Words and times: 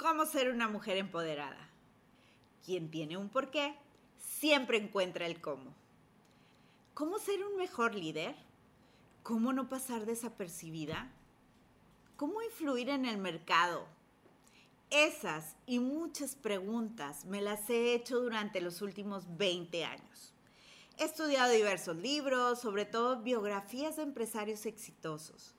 cómo 0.00 0.24
ser 0.24 0.50
una 0.50 0.66
mujer 0.66 0.96
empoderada. 0.96 1.68
Quien 2.64 2.90
tiene 2.90 3.18
un 3.18 3.28
porqué, 3.28 3.74
siempre 4.18 4.78
encuentra 4.78 5.26
el 5.26 5.42
cómo. 5.42 5.74
¿Cómo 6.94 7.18
ser 7.18 7.44
un 7.44 7.58
mejor 7.58 7.94
líder? 7.94 8.34
¿Cómo 9.22 9.52
no 9.52 9.68
pasar 9.68 10.06
desapercibida? 10.06 11.10
¿Cómo 12.16 12.40
influir 12.40 12.88
en 12.88 13.04
el 13.04 13.18
mercado? 13.18 13.86
Esas 14.88 15.54
y 15.66 15.80
muchas 15.80 16.34
preguntas 16.34 17.26
me 17.26 17.42
las 17.42 17.68
he 17.68 17.92
hecho 17.92 18.20
durante 18.20 18.62
los 18.62 18.80
últimos 18.80 19.36
20 19.36 19.84
años. 19.84 20.32
He 20.96 21.04
estudiado 21.04 21.52
diversos 21.52 21.96
libros, 21.96 22.58
sobre 22.58 22.86
todo 22.86 23.20
biografías 23.20 23.96
de 23.96 24.04
empresarios 24.04 24.64
exitosos 24.64 25.54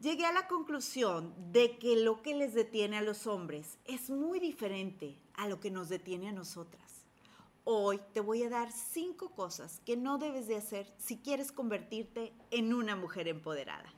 llegué 0.00 0.24
a 0.24 0.32
la 0.32 0.48
conclusión 0.48 1.34
de 1.52 1.78
que 1.78 1.96
lo 1.96 2.22
que 2.22 2.34
les 2.34 2.54
detiene 2.54 2.96
a 2.96 3.02
los 3.02 3.26
hombres 3.26 3.78
es 3.84 4.10
muy 4.10 4.40
diferente 4.40 5.18
a 5.34 5.46
lo 5.46 5.60
que 5.60 5.70
nos 5.70 5.88
detiene 5.88 6.28
a 6.28 6.32
nosotras. 6.32 7.04
Hoy 7.64 8.00
te 8.14 8.20
voy 8.20 8.42
a 8.42 8.48
dar 8.48 8.72
cinco 8.72 9.30
cosas 9.30 9.80
que 9.84 9.96
no 9.96 10.18
debes 10.18 10.48
de 10.48 10.56
hacer 10.56 10.92
si 10.96 11.18
quieres 11.18 11.52
convertirte 11.52 12.32
en 12.50 12.72
una 12.72 12.96
mujer 12.96 13.28
empoderada. 13.28 13.92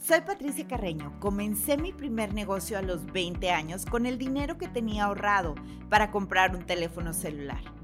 Soy 0.00 0.22
Patricia 0.22 0.66
Carreño. 0.66 1.20
Comencé 1.20 1.76
mi 1.76 1.92
primer 1.92 2.32
negocio 2.32 2.78
a 2.78 2.82
los 2.82 3.04
20 3.12 3.50
años 3.50 3.84
con 3.84 4.06
el 4.06 4.18
dinero 4.18 4.56
que 4.56 4.66
tenía 4.66 5.04
ahorrado 5.04 5.54
para 5.88 6.10
comprar 6.10 6.56
un 6.56 6.64
teléfono 6.64 7.12
celular. 7.12 7.79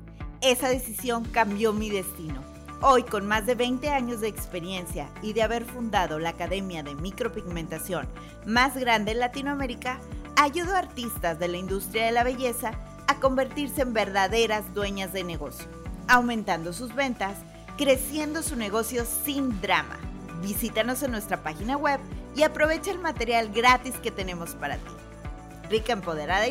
Esa 0.47 0.69
decisión 0.69 1.25
cambió 1.25 1.73
mi 1.73 1.91
destino. 1.91 2.41
Hoy, 2.81 3.03
con 3.03 3.27
más 3.27 3.47
de 3.47 3.57
20 3.57 3.91
años 3.91 4.21
de 4.21 4.29
experiencia 4.29 5.11
y 5.21 5.33
de 5.33 5.43
haber 5.43 5.65
fundado 5.65 6.21
la 6.21 6.29
Academia 6.29 6.85
de 6.85 6.95
Micropigmentación 6.95 8.07
más 8.47 8.77
grande 8.77 9.11
en 9.11 9.19
Latinoamérica, 9.19 9.99
ayudo 10.37 10.77
a 10.77 10.79
artistas 10.79 11.41
de 11.41 11.49
la 11.49 11.57
industria 11.57 12.07
de 12.07 12.13
la 12.13 12.23
belleza 12.23 12.79
a 13.09 13.17
convertirse 13.17 13.83
en 13.83 13.93
verdaderas 13.93 14.73
dueñas 14.73 15.13
de 15.13 15.25
negocio, 15.25 15.67
aumentando 16.07 16.73
sus 16.73 16.95
ventas, 16.95 17.39
creciendo 17.77 18.45
su 18.45 18.55
negocio 18.55 19.05
sin 19.05 19.61
drama. 19.61 19.99
Visítanos 20.43 21.03
en 21.03 21.11
nuestra 21.11 21.43
página 21.43 21.77
web 21.77 21.99
y 22.37 22.45
aprovecha 22.45 22.93
el 22.93 23.01
material 23.01 23.51
gratis 23.53 23.97
que 23.97 24.13
tenemos 24.13 24.51
para 24.51 24.77
ti. 24.77 24.93
ricaempoderada 25.71 26.47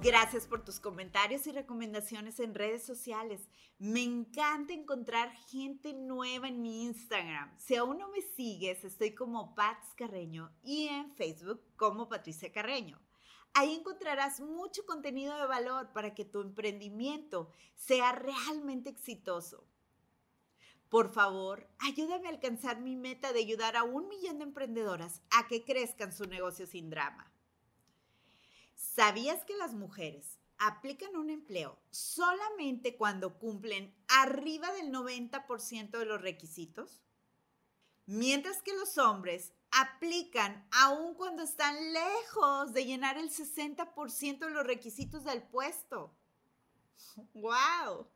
Gracias 0.00 0.46
por 0.46 0.64
tus 0.64 0.78
comentarios 0.78 1.44
y 1.48 1.50
recomendaciones 1.50 2.38
en 2.38 2.54
redes 2.54 2.86
sociales. 2.86 3.48
Me 3.78 4.00
encanta 4.00 4.72
encontrar 4.72 5.32
gente 5.48 5.92
nueva 5.92 6.46
en 6.46 6.62
mi 6.62 6.84
Instagram. 6.84 7.52
Si 7.58 7.74
aún 7.74 7.98
no 7.98 8.08
me 8.08 8.22
sigues, 8.22 8.84
estoy 8.84 9.16
como 9.16 9.56
Pats 9.56 9.94
Carreño 9.96 10.52
y 10.62 10.86
en 10.86 11.10
Facebook 11.16 11.60
como 11.74 12.08
Patricia 12.08 12.52
Carreño. 12.52 13.00
Ahí 13.54 13.74
encontrarás 13.74 14.38
mucho 14.38 14.86
contenido 14.86 15.36
de 15.36 15.46
valor 15.48 15.92
para 15.92 16.14
que 16.14 16.24
tu 16.24 16.42
emprendimiento 16.42 17.50
sea 17.74 18.12
realmente 18.12 18.90
exitoso. 18.90 19.66
Por 20.88 21.12
favor, 21.12 21.68
ayúdame 21.80 22.28
a 22.28 22.30
alcanzar 22.30 22.80
mi 22.80 22.94
meta 22.94 23.32
de 23.32 23.40
ayudar 23.40 23.76
a 23.76 23.82
un 23.82 24.06
millón 24.06 24.38
de 24.38 24.44
emprendedoras 24.44 25.22
a 25.36 25.48
que 25.48 25.64
crezcan 25.64 26.12
su 26.12 26.24
negocio 26.24 26.68
sin 26.68 26.88
drama. 26.88 27.32
¿Sabías 28.78 29.44
que 29.44 29.56
las 29.56 29.74
mujeres 29.74 30.38
aplican 30.56 31.16
un 31.16 31.30
empleo 31.30 31.80
solamente 31.90 32.96
cuando 32.96 33.36
cumplen 33.36 33.92
arriba 34.06 34.70
del 34.70 34.92
90% 34.92 35.98
de 35.98 36.04
los 36.04 36.22
requisitos? 36.22 37.02
Mientras 38.06 38.62
que 38.62 38.72
los 38.74 38.96
hombres 38.96 39.52
aplican 39.72 40.64
aún 40.70 41.14
cuando 41.14 41.42
están 41.42 41.74
lejos 41.92 42.72
de 42.72 42.84
llenar 42.84 43.18
el 43.18 43.30
60% 43.30 44.38
de 44.38 44.50
los 44.50 44.64
requisitos 44.64 45.24
del 45.24 45.42
puesto. 45.42 46.16
¡Wow! 47.34 48.06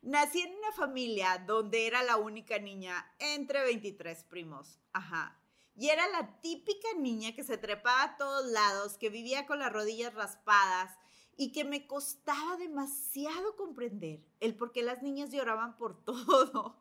Nací 0.00 0.40
en 0.40 0.54
una 0.54 0.72
familia 0.72 1.44
donde 1.46 1.86
era 1.86 2.02
la 2.02 2.16
única 2.16 2.58
niña 2.58 3.06
entre 3.18 3.64
23 3.64 4.24
primos. 4.24 4.80
Ajá. 4.94 5.39
Y 5.76 5.88
era 5.88 6.08
la 6.08 6.40
típica 6.40 6.88
niña 6.98 7.34
que 7.34 7.44
se 7.44 7.58
trepaba 7.58 8.02
a 8.02 8.16
todos 8.16 8.46
lados, 8.46 8.98
que 8.98 9.08
vivía 9.08 9.46
con 9.46 9.58
las 9.58 9.72
rodillas 9.72 10.14
raspadas 10.14 10.98
y 11.36 11.52
que 11.52 11.64
me 11.64 11.86
costaba 11.86 12.56
demasiado 12.58 13.56
comprender 13.56 14.20
el 14.40 14.54
por 14.56 14.72
qué 14.72 14.82
las 14.82 15.02
niñas 15.02 15.30
lloraban 15.30 15.76
por 15.76 16.04
todo. 16.04 16.76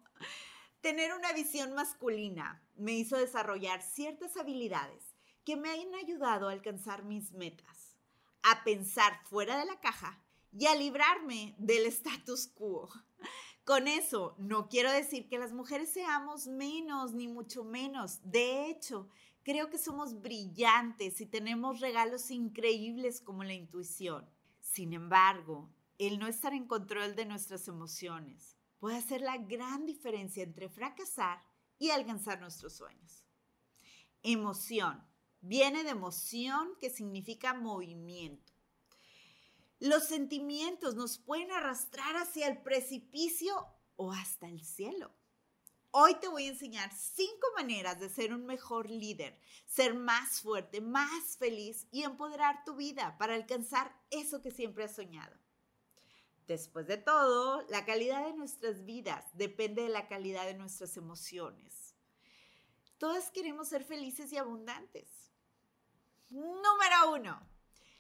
Tener 0.82 1.14
una 1.14 1.32
visión 1.34 1.74
masculina 1.74 2.62
me 2.76 2.94
hizo 2.94 3.18
desarrollar 3.18 3.82
ciertas 3.82 4.38
habilidades 4.38 5.16
que 5.46 5.56
me 5.56 5.70
han 5.72 5.96
ayudado 5.96 6.48
a 6.48 6.52
alcanzar 6.52 7.04
mis 7.04 7.32
metas, 7.32 7.98
a 8.44 8.64
pensar 8.64 9.20
fuera 9.26 9.58
de 9.58 9.66
la 9.66 9.80
caja 9.80 10.22
y 10.52 10.68
a 10.68 10.76
librarme 10.76 11.56
del 11.58 11.86
status 11.86 12.48
quo. 12.48 12.90
Con 13.70 13.88
eso 13.88 14.34
no 14.40 14.68
quiero 14.68 14.92
decir 14.92 15.28
que 15.28 15.38
las 15.38 15.54
mujeres 15.54 15.90
seamos 15.90 16.48
menos, 16.48 17.14
ni 17.14 17.28
mucho 17.28 17.64
menos. 17.64 18.20
De 18.24 18.68
hecho, 18.68 19.08
creo 19.44 19.70
que 19.70 19.78
somos 19.78 20.24
brillantes 20.24 21.22
y 21.22 21.28
tenemos 21.28 21.80
regalos 21.80 22.32
increíbles 22.32 23.22
como 23.22 23.44
la 23.44 23.54
intuición. 23.54 24.28
Sin 24.60 24.92
embargo, 24.94 25.70
el 26.00 26.18
no 26.18 26.26
estar 26.26 26.52
en 26.56 26.66
control 26.66 27.16
de 27.16 27.28
nuestras 27.28 27.68
emociones 27.68 28.58
puede 28.80 28.98
hacer 28.98 29.22
la 29.22 29.38
gran 29.38 29.86
diferencia 29.86 30.42
entre 30.42 30.68
fracasar 30.68 31.40
y 31.78 31.92
alcanzar 31.92 32.42
nuestros 32.42 32.74
sueños. 32.74 33.24
Emoción. 34.24 35.06
Viene 35.42 35.84
de 35.84 35.92
emoción 35.92 36.70
que 36.82 36.90
significa 36.90 37.54
movimiento. 37.54 38.49
Los 39.80 40.04
sentimientos 40.04 40.96
nos 40.96 41.18
pueden 41.18 41.52
arrastrar 41.52 42.18
hacia 42.18 42.48
el 42.48 42.62
precipicio 42.62 43.66
o 43.96 44.12
hasta 44.12 44.48
el 44.48 44.62
cielo. 44.66 45.14
Hoy 45.92 46.16
te 46.16 46.28
voy 46.28 46.46
a 46.46 46.50
enseñar 46.50 46.92
cinco 46.94 47.48
maneras 47.56 48.00
de 48.00 48.10
ser 48.10 48.34
un 48.34 48.46
mejor 48.46 48.90
líder, 48.90 49.40
ser 49.66 49.96
más 49.96 50.42
fuerte, 50.42 50.82
más 50.82 51.38
feliz 51.38 51.88
y 51.92 52.04
empoderar 52.04 52.64
tu 52.66 52.76
vida 52.76 53.18
para 53.18 53.36
alcanzar 53.36 53.98
eso 54.12 54.42
que 54.42 54.52
siempre 54.52 54.84
has 54.84 54.96
soñado. 54.96 55.36
Después 56.46 56.86
de 56.86 56.98
todo, 56.98 57.62
la 57.70 57.86
calidad 57.86 58.26
de 58.26 58.34
nuestras 58.34 58.84
vidas 58.84 59.26
depende 59.34 59.84
de 59.84 59.90
la 59.90 60.08
calidad 60.08 60.46
de 60.46 60.56
nuestras 60.56 60.98
emociones. 60.98 61.96
Todas 62.98 63.32
queremos 63.32 63.70
ser 63.70 63.86
felices 63.86 64.34
y 64.34 64.38
abundantes. 64.38 65.08
Número 66.30 67.14
uno, 67.14 67.40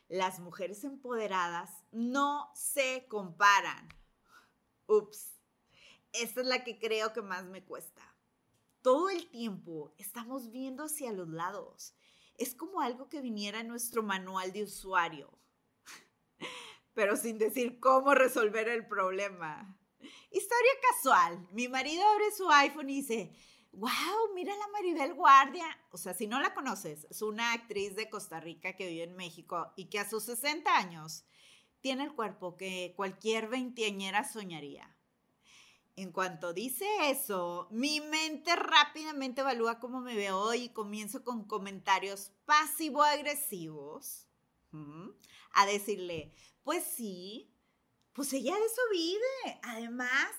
las 0.09 0.39
mujeres 0.39 0.83
empoderadas 0.83 1.69
no 1.91 2.51
se 2.55 3.05
comparan. 3.07 3.87
Ups, 4.87 5.39
esta 6.11 6.41
es 6.41 6.47
la 6.47 6.63
que 6.63 6.79
creo 6.79 7.13
que 7.13 7.21
más 7.21 7.45
me 7.45 7.63
cuesta. 7.63 8.01
Todo 8.81 9.09
el 9.09 9.29
tiempo 9.29 9.93
estamos 9.97 10.51
viendo 10.51 10.85
hacia 10.85 11.13
los 11.13 11.29
lados. 11.29 11.93
Es 12.37 12.55
como 12.55 12.81
algo 12.81 13.07
que 13.07 13.21
viniera 13.21 13.59
en 13.59 13.67
nuestro 13.67 14.01
manual 14.01 14.51
de 14.51 14.63
usuario, 14.63 15.37
pero 16.93 17.15
sin 17.15 17.37
decir 17.37 17.79
cómo 17.79 18.15
resolver 18.15 18.67
el 18.67 18.87
problema. 18.87 19.77
Historia 20.31 20.71
casual. 20.89 21.47
Mi 21.51 21.67
marido 21.67 22.03
abre 22.07 22.31
su 22.31 22.49
iPhone 22.49 22.89
y 22.89 23.01
dice, 23.01 23.35
wow, 23.71 24.33
mira 24.33 24.55
la 24.55 24.67
Maribel 24.69 25.13
Guardia. 25.13 25.65
O 25.91 25.97
sea, 25.97 26.13
si 26.13 26.27
no 26.27 26.39
la 26.39 26.53
conoces, 26.53 27.05
es 27.09 27.21
una 27.21 27.53
actriz 27.53 27.95
de 27.95 28.09
Costa 28.09 28.39
Rica 28.39 28.75
que 28.75 28.87
vive 28.87 29.03
en 29.03 29.15
México 29.15 29.71
y 29.75 29.85
que 29.85 29.99
a 29.99 30.09
sus 30.09 30.23
60 30.23 30.75
años 30.75 31.25
tiene 31.81 32.03
el 32.03 32.13
cuerpo 32.13 32.57
que 32.57 32.93
cualquier 32.95 33.47
veinteañera 33.47 34.23
soñaría. 34.23 34.95
En 35.95 36.11
cuanto 36.11 36.53
dice 36.53 36.85
eso, 37.09 37.67
mi 37.71 37.99
mente 37.99 38.55
rápidamente 38.55 39.41
evalúa 39.41 39.79
cómo 39.79 39.99
me 39.99 40.15
veo 40.15 40.39
hoy 40.39 40.63
y 40.63 40.69
comienzo 40.69 41.25
con 41.25 41.43
comentarios 41.45 42.31
pasivo-agresivos 42.45 44.27
a 45.51 45.65
decirle, 45.65 46.31
pues 46.63 46.85
sí, 46.85 47.51
pues 48.13 48.31
ella 48.31 48.55
de 48.55 48.65
eso 48.65 48.81
vive. 48.91 49.59
Además, 49.63 50.29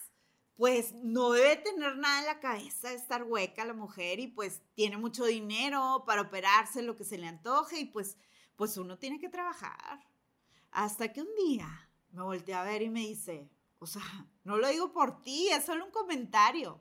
pues 0.60 0.92
no 0.92 1.30
debe 1.30 1.56
tener 1.56 1.96
nada 1.96 2.18
en 2.20 2.26
la 2.26 2.38
cabeza, 2.38 2.92
estar 2.92 3.24
hueca 3.24 3.64
la 3.64 3.72
mujer 3.72 4.20
y 4.20 4.26
pues 4.26 4.60
tiene 4.74 4.98
mucho 4.98 5.24
dinero 5.24 6.04
para 6.06 6.20
operarse 6.20 6.82
lo 6.82 6.98
que 6.98 7.04
se 7.04 7.16
le 7.16 7.28
antoje 7.28 7.80
y 7.80 7.86
pues, 7.86 8.18
pues 8.56 8.76
uno 8.76 8.98
tiene 8.98 9.18
que 9.18 9.30
trabajar. 9.30 10.06
Hasta 10.70 11.14
que 11.14 11.22
un 11.22 11.34
día 11.34 11.88
me 12.12 12.22
volteé 12.22 12.52
a 12.52 12.62
ver 12.62 12.82
y 12.82 12.90
me 12.90 13.00
dice, 13.00 13.48
o 13.78 13.86
sea, 13.86 14.02
no 14.44 14.58
lo 14.58 14.68
digo 14.68 14.92
por 14.92 15.22
ti, 15.22 15.48
es 15.48 15.64
solo 15.64 15.86
un 15.86 15.92
comentario. 15.92 16.78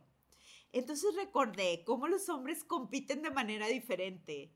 Entonces 0.73 1.15
recordé 1.15 1.85
cómo 1.85 2.09
los 2.09 2.27
hombres 2.27 2.65
compiten 2.65 3.21
de 3.21 3.31
manera 3.31 3.67
diferente. 3.67 4.51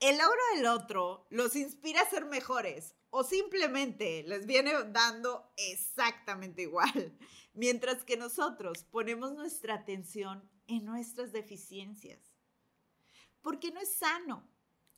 El 0.00 0.18
logro 0.18 0.40
del 0.54 0.66
otro 0.66 1.26
los 1.30 1.56
inspira 1.56 2.02
a 2.02 2.10
ser 2.10 2.26
mejores 2.26 2.94
o 3.10 3.22
simplemente 3.22 4.24
les 4.24 4.44
viene 4.44 4.72
dando 4.88 5.52
exactamente 5.56 6.62
igual, 6.62 7.16
mientras 7.54 8.04
que 8.04 8.16
nosotros 8.16 8.84
ponemos 8.84 9.32
nuestra 9.32 9.74
atención 9.74 10.50
en 10.66 10.84
nuestras 10.84 11.32
deficiencias. 11.32 12.34
Porque 13.40 13.70
no 13.70 13.80
es 13.80 13.94
sano. 13.94 14.48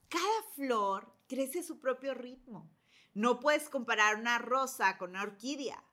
Cada 0.08 0.42
flor 0.54 1.12
crece 1.26 1.60
a 1.60 1.64
su 1.64 1.80
propio 1.80 2.14
ritmo. 2.14 2.70
No 3.12 3.40
puedes 3.40 3.68
comparar 3.68 4.16
una 4.16 4.38
rosa 4.38 4.96
con 4.98 5.10
una 5.10 5.22
orquídea. 5.22 5.84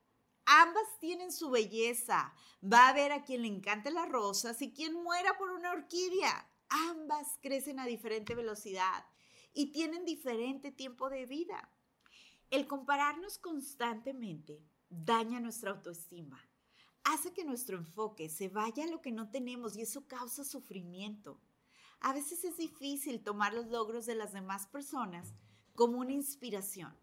Ambas 0.45 0.99
tienen 0.99 1.31
su 1.31 1.49
belleza. 1.49 2.33
Va 2.63 2.85
a 2.85 2.89
haber 2.89 3.11
a 3.11 3.23
quien 3.23 3.41
le 3.41 3.47
encante 3.47 3.91
las 3.91 4.07
rosas 4.07 4.61
y 4.61 4.73
quien 4.73 4.93
muera 4.93 5.37
por 5.37 5.51
una 5.51 5.71
orquídea. 5.71 6.49
Ambas 6.69 7.37
crecen 7.41 7.79
a 7.79 7.85
diferente 7.85 8.35
velocidad 8.35 9.05
y 9.53 9.71
tienen 9.71 10.05
diferente 10.05 10.71
tiempo 10.71 11.09
de 11.09 11.25
vida. 11.25 11.69
El 12.49 12.67
compararnos 12.67 13.37
constantemente 13.37 14.63
daña 14.89 15.39
nuestra 15.39 15.71
autoestima, 15.71 16.39
hace 17.03 17.33
que 17.33 17.43
nuestro 17.43 17.77
enfoque 17.77 18.29
se 18.29 18.47
vaya 18.47 18.83
a 18.83 18.87
lo 18.87 19.01
que 19.01 19.11
no 19.11 19.29
tenemos 19.29 19.75
y 19.75 19.81
eso 19.81 20.07
causa 20.07 20.43
sufrimiento. 20.43 21.41
A 21.99 22.13
veces 22.13 22.43
es 22.43 22.57
difícil 22.57 23.23
tomar 23.23 23.53
los 23.53 23.67
logros 23.67 24.05
de 24.05 24.15
las 24.15 24.33
demás 24.33 24.67
personas 24.67 25.33
como 25.75 25.99
una 25.99 26.11
inspiración. 26.11 26.95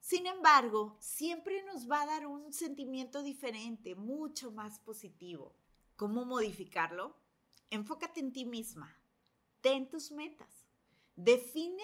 Sin 0.00 0.26
embargo, 0.26 0.96
siempre 1.00 1.62
nos 1.64 1.90
va 1.90 2.02
a 2.02 2.06
dar 2.06 2.26
un 2.26 2.52
sentimiento 2.52 3.22
diferente, 3.22 3.94
mucho 3.94 4.50
más 4.50 4.78
positivo. 4.80 5.54
¿Cómo 5.96 6.24
modificarlo? 6.24 7.16
Enfócate 7.70 8.20
en 8.20 8.32
ti 8.32 8.44
misma. 8.44 8.97
Ten 9.60 9.88
tus 9.88 10.10
metas. 10.10 10.66
Define 11.16 11.82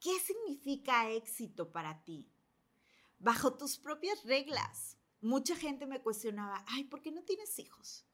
qué 0.00 0.18
significa 0.20 1.10
éxito 1.10 1.72
para 1.72 2.04
ti. 2.04 2.30
Bajo 3.18 3.54
tus 3.54 3.78
propias 3.78 4.24
reglas. 4.24 4.98
Mucha 5.20 5.56
gente 5.56 5.86
me 5.86 6.02
cuestionaba, 6.02 6.64
ay, 6.68 6.84
¿por 6.84 7.00
qué 7.00 7.10
no 7.10 7.22
tienes 7.22 7.58
hijos? 7.58 8.06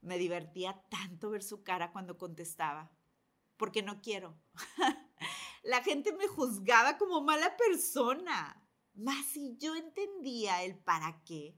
Me 0.00 0.18
divertía 0.18 0.84
tanto 0.90 1.30
ver 1.30 1.42
su 1.42 1.62
cara 1.62 1.92
cuando 1.92 2.18
contestaba, 2.18 2.90
porque 3.56 3.82
no 3.82 4.02
quiero. 4.02 4.36
La 5.62 5.82
gente 5.82 6.12
me 6.12 6.28
juzgaba 6.28 6.98
como 6.98 7.20
mala 7.20 7.56
persona. 7.56 8.62
Mas 8.94 9.26
si 9.26 9.56
yo 9.58 9.74
entendía 9.74 10.62
el 10.62 10.76
para 10.78 11.22
qué, 11.24 11.54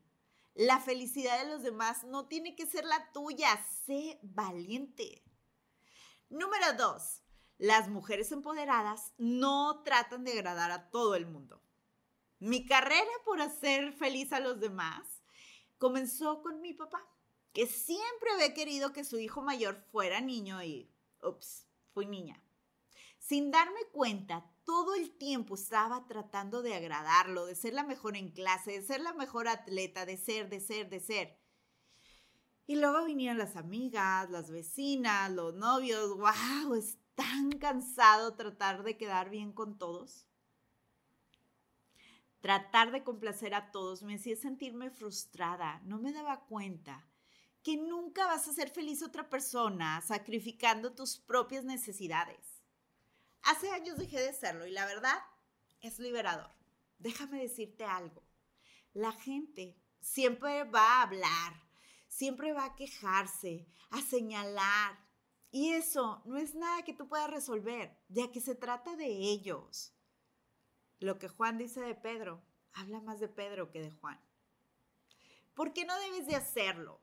la 0.55 0.81
felicidad 0.81 1.39
de 1.43 1.51
los 1.51 1.63
demás 1.63 2.05
no 2.05 2.27
tiene 2.27 2.57
que 2.57 2.67
ser 2.67 2.85
la 2.85 3.13
tuya. 3.13 3.49
Sé 3.87 4.19
valiente. 4.23 5.23
Número 6.31 6.75
dos, 6.77 7.23
las 7.57 7.89
mujeres 7.89 8.31
empoderadas 8.33 9.15
no 9.17 9.83
tratan 9.83 10.25
de 10.25 10.33
agradar 10.33 10.71
a 10.71 10.91
todo 10.91 11.15
el 11.15 11.27
mundo. 11.27 11.63
Mi 12.39 12.67
carrera 12.67 13.11
por 13.25 13.41
hacer 13.41 13.93
feliz 13.95 14.33
a 14.33 14.41
los 14.41 14.61
demás 14.61 15.23
comenzó 15.79 16.43
con 16.43 16.61
mi 16.61 16.75
papá, 16.75 17.03
que 17.53 17.67
siempre 17.67 18.31
había 18.35 18.53
querido 18.53 18.93
que 18.93 19.05
su 19.05 19.19
hijo 19.19 19.43
mayor 19.43 19.83
fuera 19.91 20.21
niño 20.21 20.63
y, 20.63 20.91
ups, 21.23 21.67
fui 21.95 22.07
niña. 22.07 22.43
Sin 23.19 23.51
darme 23.51 23.81
cuenta, 23.93 24.45
todo 24.65 24.95
el 24.95 25.17
tiempo 25.17 25.55
estaba 25.55 26.07
tratando 26.07 26.63
de 26.63 26.75
agradarlo, 26.75 27.47
de 27.47 27.55
ser 27.55 27.73
la 27.73 27.85
mejor 27.85 28.17
en 28.17 28.31
clase, 28.31 28.73
de 28.73 28.83
ser 28.83 29.01
la 29.01 29.15
mejor 29.15 29.49
atleta, 29.49 30.05
de 30.05 30.19
ser, 30.19 30.49
de 30.49 30.61
ser, 30.61 30.91
de 30.91 31.01
ser. 31.01 31.39
Y 32.69 32.77
luego 32.77 33.07
vinieron 33.07 33.39
las 33.39 33.57
amigas, 33.57 34.29
las 34.29 34.51
vecinas, 34.51 35.31
los 35.31 35.55
novios. 35.55 36.15
¡Wow! 36.19 36.75
Es 36.75 36.99
tan 37.15 37.51
cansado 37.53 38.35
tratar 38.35 38.83
de 38.83 38.99
quedar 38.99 39.31
bien 39.31 39.55
con 39.55 39.79
todos. 39.79 40.27
Tratar 42.41 42.93
de 42.93 43.03
complacer 43.03 43.55
a 43.55 43.71
todos 43.71 44.03
me 44.03 44.17
hacía 44.17 44.37
sentirme 44.37 44.91
frustrada. 44.91 45.81
No 45.87 45.99
me 45.99 46.13
daba 46.13 46.45
cuenta 46.45 47.09
que 47.63 47.79
nunca 47.79 48.27
vas 48.27 48.47
a 48.49 48.53
ser 48.53 48.69
feliz 48.69 49.03
otra 49.03 49.31
persona 49.31 50.03
sacrificando 50.03 50.93
tus 50.93 51.17
propias 51.17 51.65
necesidades. 51.65 52.63
Hace 53.45 53.71
años 53.71 53.97
dejé 53.97 54.21
de 54.21 54.35
serlo 54.35 54.67
y 54.67 54.73
la 54.73 54.85
verdad 54.85 55.19
es 55.81 55.99
liberador. 55.99 56.51
Déjame 56.99 57.41
decirte 57.41 57.85
algo. 57.85 58.23
La 58.93 59.13
gente 59.13 59.75
siempre 60.01 60.65
va 60.65 60.99
a 60.99 61.03
hablar, 61.05 61.68
siempre 62.19 62.53
va 62.53 62.65
a 62.65 62.75
quejarse, 62.75 63.69
a 63.91 64.03
señalar. 64.03 64.99
Y 65.53 65.71
eso 65.71 66.21
no 66.27 66.37
es 66.37 66.57
nada 66.57 66.83
que 66.83 66.93
tú 66.93 67.09
puedas 67.09 67.31
resolver, 67.31 67.97
ya 68.09 68.33
que 68.33 68.41
se 68.41 68.57
trata 68.57 68.97
de 68.97 69.07
ellos. 69.07 69.95
Lo 70.99 71.19
que 71.21 71.29
Juan 71.29 71.59
dice 71.59 71.81
de 71.81 71.95
Pedro, 71.95 72.43
habla 72.73 73.01
más 73.01 73.21
de 73.21 73.29
Pedro 73.29 73.71
que 73.71 73.81
de 73.81 73.93
Juan. 73.93 74.21
¿Por 75.55 75.73
qué 75.73 75.85
no 75.85 75.97
debes 76.01 76.27
de 76.27 76.35
hacerlo? 76.35 77.01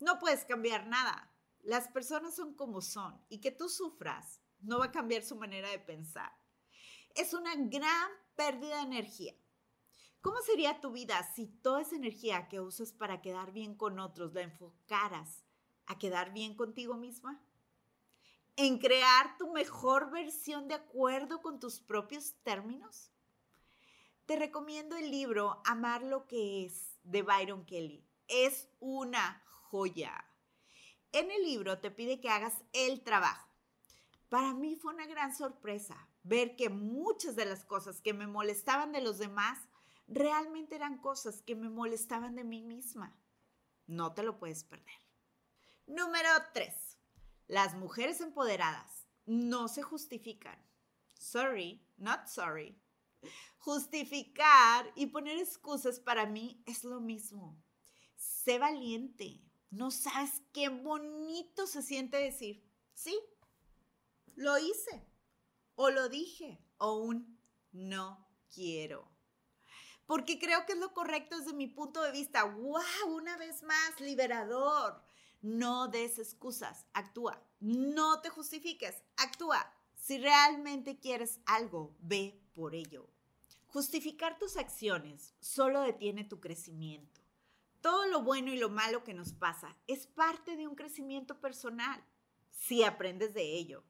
No 0.00 0.18
puedes 0.18 0.46
cambiar 0.46 0.86
nada. 0.86 1.30
Las 1.60 1.88
personas 1.88 2.34
son 2.34 2.54
como 2.54 2.80
son 2.80 3.22
y 3.28 3.40
que 3.40 3.50
tú 3.50 3.68
sufras 3.68 4.40
no 4.60 4.78
va 4.78 4.86
a 4.86 4.92
cambiar 4.92 5.22
su 5.22 5.36
manera 5.36 5.68
de 5.68 5.78
pensar. 5.78 6.32
Es 7.14 7.34
una 7.34 7.54
gran 7.54 8.10
pérdida 8.34 8.76
de 8.76 8.82
energía. 8.82 9.34
¿Cómo 10.22 10.40
sería 10.40 10.80
tu 10.80 10.92
vida 10.92 11.22
si 11.34 11.46
toda 11.46 11.82
esa 11.82 11.96
energía 11.96 12.48
que 12.48 12.60
usas 12.60 12.92
para 12.92 13.20
quedar 13.20 13.52
bien 13.52 13.74
con 13.74 13.98
otros 13.98 14.32
la 14.32 14.42
enfocaras 14.42 15.44
a 15.86 15.98
quedar 15.98 16.32
bien 16.32 16.54
contigo 16.54 16.96
misma? 16.96 17.44
en 18.56 18.78
crear 18.78 19.36
tu 19.38 19.52
mejor 19.52 20.10
versión 20.10 20.68
de 20.68 20.74
acuerdo 20.74 21.40
con 21.40 21.58
tus 21.58 21.80
propios 21.80 22.34
términos? 22.42 23.10
Te 24.26 24.36
recomiendo 24.36 24.96
el 24.96 25.10
libro 25.10 25.62
Amar 25.64 26.02
lo 26.02 26.26
que 26.26 26.64
es 26.64 26.98
de 27.02 27.22
Byron 27.22 27.64
Kelly. 27.64 28.06
Es 28.28 28.68
una 28.78 29.42
joya. 29.46 30.24
En 31.12 31.30
el 31.30 31.42
libro 31.42 31.78
te 31.80 31.90
pide 31.90 32.20
que 32.20 32.30
hagas 32.30 32.54
el 32.72 33.02
trabajo. 33.02 33.48
Para 34.28 34.54
mí 34.54 34.76
fue 34.76 34.94
una 34.94 35.06
gran 35.06 35.34
sorpresa 35.34 36.08
ver 36.22 36.56
que 36.56 36.70
muchas 36.70 37.36
de 37.36 37.44
las 37.44 37.64
cosas 37.64 38.00
que 38.00 38.14
me 38.14 38.26
molestaban 38.26 38.92
de 38.92 39.02
los 39.02 39.18
demás 39.18 39.58
realmente 40.12 40.76
eran 40.76 40.98
cosas 40.98 41.42
que 41.42 41.54
me 41.54 41.68
molestaban 41.68 42.34
de 42.36 42.44
mí 42.44 42.62
misma. 42.62 43.18
No 43.86 44.14
te 44.14 44.22
lo 44.22 44.38
puedes 44.38 44.64
perder. 44.64 45.00
Número 45.86 46.28
3 46.54 46.92
las 47.52 47.74
mujeres 47.74 48.22
empoderadas 48.22 49.06
no 49.26 49.68
se 49.68 49.82
justifican. 49.82 50.58
Sorry, 51.18 51.86
not 51.98 52.26
sorry. 52.26 52.80
Justificar 53.58 54.90
y 54.96 55.08
poner 55.08 55.36
excusas 55.36 56.00
para 56.00 56.24
mí 56.24 56.62
es 56.64 56.82
lo 56.82 56.98
mismo. 56.98 57.62
Sé 58.16 58.58
valiente. 58.58 59.44
No 59.68 59.90
sabes 59.90 60.40
qué 60.54 60.70
bonito 60.70 61.66
se 61.66 61.82
siente 61.82 62.16
decir, 62.16 62.66
sí, 62.94 63.20
lo 64.34 64.56
hice, 64.56 65.06
o 65.74 65.90
lo 65.90 66.08
dije, 66.08 66.58
o 66.78 66.94
un 67.02 67.38
no 67.70 68.26
quiero. 68.50 69.11
Porque 70.06 70.38
creo 70.38 70.66
que 70.66 70.72
es 70.72 70.78
lo 70.78 70.92
correcto 70.92 71.38
desde 71.38 71.52
mi 71.52 71.66
punto 71.66 72.02
de 72.02 72.12
vista. 72.12 72.44
¡Wow! 72.44 72.82
Una 73.08 73.36
vez 73.36 73.62
más, 73.62 74.00
liberador. 74.00 75.02
No 75.40 75.88
des 75.88 76.18
excusas, 76.18 76.86
actúa. 76.92 77.42
No 77.60 78.20
te 78.20 78.28
justifiques, 78.28 79.02
actúa. 79.16 79.72
Si 79.94 80.18
realmente 80.18 80.98
quieres 80.98 81.40
algo, 81.46 81.94
ve 82.00 82.40
por 82.54 82.74
ello. 82.74 83.08
Justificar 83.66 84.38
tus 84.38 84.56
acciones 84.56 85.34
solo 85.40 85.80
detiene 85.80 86.24
tu 86.24 86.40
crecimiento. 86.40 87.20
Todo 87.80 88.06
lo 88.06 88.22
bueno 88.22 88.52
y 88.52 88.58
lo 88.58 88.68
malo 88.68 89.02
que 89.02 89.14
nos 89.14 89.32
pasa 89.32 89.76
es 89.86 90.06
parte 90.06 90.56
de 90.56 90.68
un 90.68 90.76
crecimiento 90.76 91.40
personal, 91.40 92.04
si 92.50 92.84
aprendes 92.84 93.34
de 93.34 93.42
ello. 93.56 93.82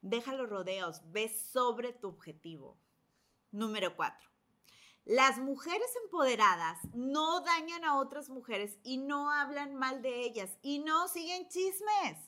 Deja 0.00 0.32
los 0.32 0.48
rodeos, 0.48 1.02
ve 1.12 1.28
sobre 1.28 1.92
tu 1.92 2.08
objetivo. 2.08 2.80
Número 3.52 3.94
4. 3.94 4.28
Las 5.08 5.38
mujeres 5.38 5.88
empoderadas 6.04 6.80
no 6.92 7.40
dañan 7.40 7.82
a 7.82 7.98
otras 7.98 8.28
mujeres 8.28 8.78
y 8.82 8.98
no 8.98 9.30
hablan 9.30 9.74
mal 9.74 10.02
de 10.02 10.20
ellas 10.20 10.58
y 10.60 10.80
no 10.80 11.08
siguen 11.08 11.48
chismes. 11.48 12.18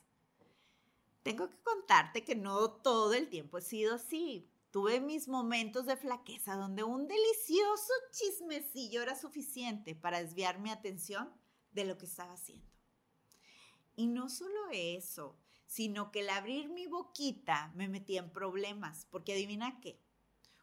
Tengo 1.22 1.50
que 1.50 1.60
contarte 1.62 2.24
que 2.24 2.34
no 2.34 2.70
todo 2.70 3.12
el 3.12 3.28
tiempo 3.28 3.58
he 3.58 3.60
sido 3.60 3.96
así. 3.96 4.50
Tuve 4.70 4.98
mis 5.02 5.28
momentos 5.28 5.84
de 5.84 5.98
flaqueza 5.98 6.56
donde 6.56 6.82
un 6.82 7.06
delicioso 7.06 7.92
chismecillo 8.12 9.02
era 9.02 9.14
suficiente 9.14 9.94
para 9.94 10.22
desviar 10.22 10.58
mi 10.58 10.70
atención 10.70 11.30
de 11.72 11.84
lo 11.84 11.98
que 11.98 12.06
estaba 12.06 12.32
haciendo. 12.32 12.72
Y 13.94 14.06
no 14.06 14.30
solo 14.30 14.70
eso, 14.72 15.36
sino 15.66 16.10
que 16.10 16.20
el 16.20 16.30
abrir 16.30 16.70
mi 16.70 16.86
boquita 16.86 17.72
me 17.74 17.88
metía 17.88 18.20
en 18.20 18.32
problemas, 18.32 19.06
porque 19.10 19.34
adivina 19.34 19.80
qué, 19.82 20.00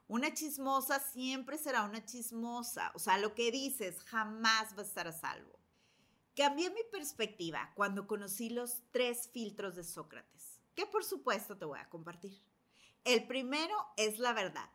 una 0.08 0.34
chismosa 0.34 1.00
siempre 1.00 1.58
será 1.58 1.84
una 1.84 2.06
chismosa. 2.06 2.92
O 2.96 3.00
sea, 3.00 3.18
lo 3.18 3.36
que 3.36 3.52
dices 3.52 4.02
jamás 4.04 4.78
va 4.78 4.82
a 4.82 4.86
estar 4.86 5.08
a 5.08 5.12
salvo. 5.12 5.60
Cambié 6.36 6.70
mi 6.70 6.84
perspectiva 6.92 7.74
cuando 7.76 8.08
conocí 8.08 8.50
los 8.50 8.84
tres 8.92 9.30
filtros 9.34 9.76
de 9.76 9.84
Sócrates, 9.84 10.62
que 10.76 10.86
por 10.86 11.04
supuesto 11.04 11.58
te 11.58 11.66
voy 11.66 11.80
a 11.80 11.90
compartir. 11.90 12.42
El 13.04 13.28
primero 13.28 13.76
es 13.98 14.20
la 14.20 14.32
verdad. 14.34 14.70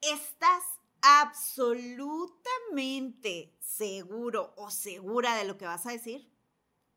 ¿Estás 0.00 0.64
absolutamente 1.00 3.56
seguro 3.60 4.52
o 4.56 4.70
segura 4.70 5.36
de 5.36 5.44
lo 5.44 5.56
que 5.56 5.66
vas 5.66 5.86
a 5.86 5.92
decir 5.92 6.28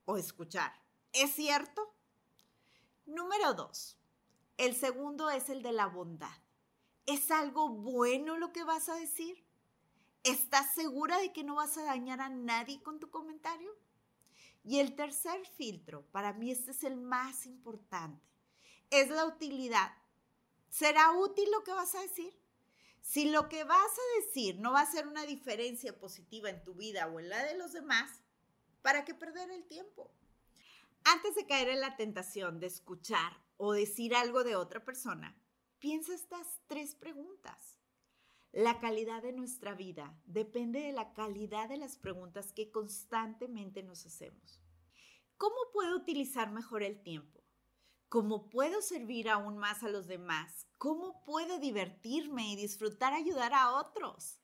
o 0.06 0.18
escuchar? 0.18 0.74
¿Es 1.14 1.36
cierto? 1.36 1.94
Número 3.06 3.54
dos. 3.54 3.98
El 4.58 4.76
segundo 4.76 5.30
es 5.30 5.50
el 5.50 5.62
de 5.62 5.74
la 5.74 5.86
bondad. 5.88 6.42
¿Es 7.06 7.32
algo 7.32 7.70
bueno 7.70 8.38
lo 8.38 8.54
que 8.54 8.64
vas 8.64 8.90
a 8.90 8.96
decir? 8.96 9.44
¿Estás 10.24 10.74
segura 10.76 11.18
de 11.18 11.34
que 11.34 11.44
no 11.44 11.56
vas 11.56 11.78
a 11.78 11.84
dañar 11.84 12.22
a 12.22 12.30
nadie 12.30 12.82
con 12.84 13.00
tu 13.00 13.10
comentario? 13.10 13.76
Y 14.64 14.80
el 14.80 14.96
tercer 14.96 15.46
filtro, 15.58 16.06
para 16.12 16.34
mí 16.34 16.52
este 16.52 16.72
es 16.72 16.84
el 16.84 16.96
más 16.96 17.48
importante, 17.48 18.24
es 18.92 19.10
la 19.10 19.26
utilidad. 19.26 19.92
¿Será 20.70 21.12
útil 21.14 21.50
lo 21.52 21.64
que 21.64 21.74
vas 21.74 21.96
a 21.96 22.02
decir? 22.02 22.38
Si 23.02 23.30
lo 23.30 23.50
que 23.50 23.64
vas 23.64 23.92
a 23.92 24.22
decir 24.22 24.60
no 24.60 24.72
va 24.72 24.82
a 24.82 24.92
ser 24.92 25.08
una 25.08 25.26
diferencia 25.26 25.98
positiva 25.98 26.52
en 26.52 26.64
tu 26.64 26.76
vida 26.76 27.08
o 27.08 27.20
en 27.20 27.30
la 27.30 27.44
de 27.44 27.58
los 27.58 27.74
demás, 27.74 28.12
¿para 28.84 29.04
qué 29.04 29.16
perder 29.16 29.50
el 29.50 29.66
tiempo? 29.66 30.12
Antes 31.04 31.34
de 31.34 31.48
caer 31.48 31.70
en 31.70 31.82
la 31.82 31.98
tentación 31.98 32.60
de 32.60 32.68
escuchar 32.68 33.42
o 33.58 33.74
decir 33.74 34.16
algo 34.16 34.44
de 34.44 34.56
otra 34.56 34.86
persona, 34.86 35.36
piensa 35.82 36.14
estas 36.14 36.62
tres 36.68 36.94
preguntas. 36.94 37.80
La 38.54 38.80
calidad 38.80 39.24
de 39.24 39.34
nuestra 39.34 39.74
vida 39.74 40.16
depende 40.26 40.80
de 40.80 40.92
la 40.92 41.12
calidad 41.14 41.68
de 41.70 41.78
las 41.78 41.98
preguntas 41.98 42.54
que 42.54 42.72
constantemente 42.72 43.82
nos 43.82 44.06
hacemos. 44.06 44.62
¿Cómo 45.38 45.56
puedo 45.74 45.98
utilizar 45.98 46.52
mejor 46.52 46.84
el 46.84 47.02
tiempo? 47.02 47.44
¿Cómo 48.10 48.48
puedo 48.50 48.82
servir 48.84 49.28
aún 49.28 49.58
más 49.58 49.82
a 49.82 49.90
los 49.90 50.06
demás? 50.06 50.68
¿Cómo 50.78 51.24
puedo 51.24 51.58
divertirme 51.58 52.52
y 52.52 52.56
disfrutar 52.56 53.14
ayudar 53.14 53.54
a 53.54 53.72
otros? 53.72 54.40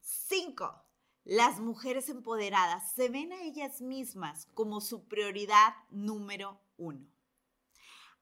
5. 0.00 0.84
Las 1.24 1.58
mujeres 1.58 2.08
empoderadas 2.08 2.92
se 2.92 3.08
ven 3.08 3.32
a 3.32 3.42
ellas 3.42 3.80
mismas 3.80 4.46
como 4.54 4.80
su 4.80 5.08
prioridad 5.08 5.74
número 5.90 6.60
uno. 6.76 7.10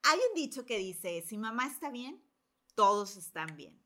Hay 0.03 0.19
un 0.29 0.35
dicho 0.35 0.65
que 0.67 0.79
dice, 0.79 1.23
si 1.27 1.39
mamá 1.39 1.67
está 1.67 1.91
bien, 1.91 2.23
todos 2.75 3.17
están 3.17 3.57
bien 3.57 3.79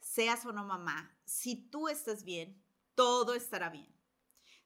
seas 0.00 0.44
o 0.46 0.52
no 0.52 0.64
mamá, 0.64 1.16
si 1.24 1.56
tú 1.56 1.88
estás 1.88 2.24
bien, 2.24 2.60
todo 2.94 3.34
estará 3.34 3.70
bien. 3.70 3.94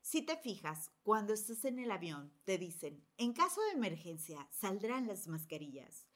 Si 0.01 0.23
te 0.23 0.37
fijas, 0.37 0.91
cuando 1.03 1.33
estás 1.33 1.65
en 1.65 1.79
el 1.79 1.91
avión, 1.91 2.33
te 2.45 2.59
dicen, 2.59 3.07
en 3.17 3.33
caso 3.33 3.61
de 3.63 3.73
emergencia, 3.73 4.49
saldrán 4.51 5.07
las 5.07 5.29
mascarillas. 5.29 6.07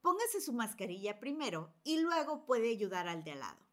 Póngase 0.00 0.40
su 0.40 0.52
mascarilla 0.52 1.18
primero 1.18 1.74
y 1.82 2.00
luego 2.00 2.44
puede 2.44 2.70
ayudar 2.70 3.08
al 3.08 3.24
de 3.24 3.32
al 3.32 3.40
lado. 3.40 3.66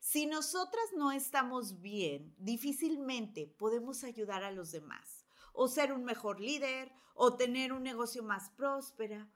Si 0.00 0.26
nosotras 0.26 0.86
no 0.96 1.10
estamos 1.10 1.80
bien, 1.80 2.34
difícilmente 2.38 3.46
podemos 3.46 4.04
ayudar 4.04 4.44
a 4.44 4.52
los 4.52 4.70
demás, 4.70 5.24
o 5.52 5.66
ser 5.66 5.92
un 5.92 6.04
mejor 6.04 6.40
líder, 6.40 6.92
o 7.14 7.34
tener 7.36 7.72
un 7.72 7.82
negocio 7.82 8.22
más 8.22 8.50
próspero. 8.50 9.28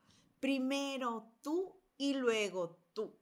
Primero 0.43 1.33
tú 1.41 1.81
y 1.97 2.15
luego 2.15 2.77
tú 2.95 3.17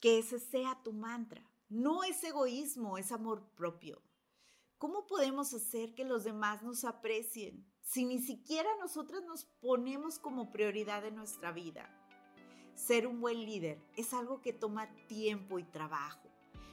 que 0.00 0.18
ese 0.18 0.40
sea 0.40 0.82
tu 0.82 0.92
mantra. 0.92 1.48
No 1.68 2.02
es 2.02 2.24
egoísmo, 2.24 2.98
es 2.98 3.12
amor 3.12 3.48
propio. 3.54 4.02
¿Cómo 4.76 5.06
podemos 5.06 5.54
hacer 5.54 5.94
que 5.94 6.04
los 6.04 6.24
demás 6.24 6.64
nos 6.64 6.84
aprecien 6.84 7.64
si 7.80 8.04
ni 8.04 8.18
siquiera 8.18 8.68
nosotras 8.80 9.22
nos 9.22 9.44
ponemos 9.44 10.18
como 10.18 10.50
prioridad 10.50 11.06
en 11.06 11.14
nuestra 11.14 11.52
vida? 11.52 11.88
Ser 12.74 13.06
un 13.06 13.20
buen 13.20 13.44
líder 13.44 13.80
es 13.96 14.12
algo 14.12 14.40
que 14.40 14.52
toma 14.52 14.92
tiempo 15.06 15.60
y 15.60 15.62
trabajo. 15.62 16.28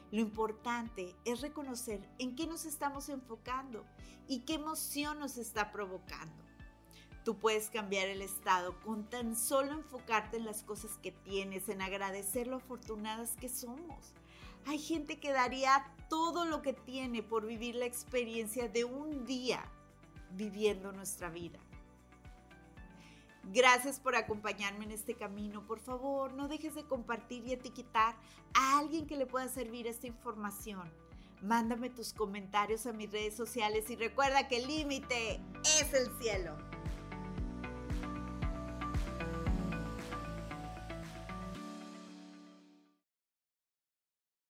Lo 0.09 0.19
importante 0.19 1.15
es 1.25 1.41
reconocer 1.41 2.01
en 2.17 2.35
qué 2.35 2.47
nos 2.47 2.65
estamos 2.65 3.07
enfocando 3.09 3.85
y 4.27 4.45
qué 4.45 4.55
emoción 4.55 5.19
nos 5.19 5.37
está 5.37 5.71
provocando. 5.71 6.50
Tú 7.23 7.37
puedes 7.37 7.69
cambiar 7.69 8.07
el 8.07 8.21
estado 8.21 8.79
con 8.79 9.03
tan 9.07 9.35
solo 9.35 9.73
enfocarte 9.73 10.37
en 10.37 10.45
las 10.45 10.63
cosas 10.63 10.97
que 11.03 11.11
tienes, 11.11 11.69
en 11.69 11.81
agradecer 11.81 12.47
lo 12.47 12.57
afortunadas 12.57 13.35
que 13.35 13.47
somos. 13.47 14.13
Hay 14.65 14.79
gente 14.79 15.19
que 15.19 15.31
daría 15.31 15.85
todo 16.09 16.45
lo 16.45 16.61
que 16.61 16.73
tiene 16.73 17.21
por 17.21 17.45
vivir 17.45 17.75
la 17.75 17.85
experiencia 17.85 18.67
de 18.67 18.85
un 18.85 19.25
día 19.25 19.63
viviendo 20.31 20.91
nuestra 20.91 21.29
vida. 21.29 21.59
Gracias 23.53 23.99
por 23.99 24.15
acompañarme 24.15 24.85
en 24.85 24.91
este 24.91 25.15
camino. 25.15 25.65
Por 25.65 25.79
favor, 25.79 26.33
no 26.33 26.47
dejes 26.47 26.75
de 26.75 26.85
compartir 26.85 27.45
y 27.45 27.53
etiquetar 27.53 28.15
a 28.53 28.79
alguien 28.79 29.07
que 29.07 29.17
le 29.17 29.25
pueda 29.25 29.47
servir 29.47 29.87
esta 29.87 30.07
información. 30.07 30.91
Mándame 31.41 31.89
tus 31.89 32.13
comentarios 32.13 32.85
a 32.85 32.93
mis 32.93 33.11
redes 33.11 33.35
sociales 33.35 33.89
y 33.89 33.95
recuerda 33.95 34.47
que 34.47 34.57
el 34.57 34.67
límite 34.67 35.41
es 35.63 35.93
el 35.93 36.15
cielo. 36.21 36.70